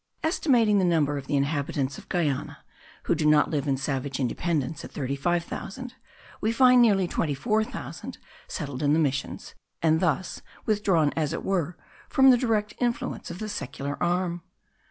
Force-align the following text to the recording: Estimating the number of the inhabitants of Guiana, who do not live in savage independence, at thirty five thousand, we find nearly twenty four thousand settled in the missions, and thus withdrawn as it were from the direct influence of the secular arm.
Estimating 0.23 0.79
the 0.79 0.83
number 0.83 1.15
of 1.15 1.27
the 1.27 1.35
inhabitants 1.37 1.99
of 1.99 2.09
Guiana, 2.09 2.63
who 3.03 3.13
do 3.13 3.23
not 3.23 3.51
live 3.51 3.67
in 3.67 3.77
savage 3.77 4.19
independence, 4.19 4.83
at 4.83 4.91
thirty 4.91 5.15
five 5.15 5.43
thousand, 5.43 5.93
we 6.41 6.51
find 6.51 6.81
nearly 6.81 7.07
twenty 7.07 7.35
four 7.35 7.63
thousand 7.63 8.17
settled 8.47 8.81
in 8.81 8.93
the 8.93 8.99
missions, 8.99 9.53
and 9.79 9.99
thus 9.99 10.41
withdrawn 10.65 11.13
as 11.15 11.33
it 11.33 11.43
were 11.45 11.77
from 12.09 12.31
the 12.31 12.37
direct 12.39 12.73
influence 12.79 13.29
of 13.29 13.37
the 13.37 13.47
secular 13.47 14.01
arm. 14.01 14.41